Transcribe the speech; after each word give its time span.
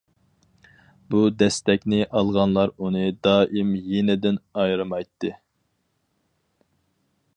بۇ 1.13 1.19
دەستەكنى 1.41 1.99
ئالغانلار 2.21 2.73
ئۇنى 2.85 3.03
دائىم 3.27 3.69
يېنىدىن 3.91 4.41
ئايرىمايتتى. 4.63 5.35